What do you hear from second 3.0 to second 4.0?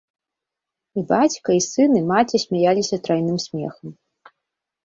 трайным смехам.